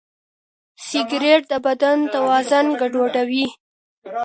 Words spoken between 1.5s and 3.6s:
د بدن توازن ګډوډوي.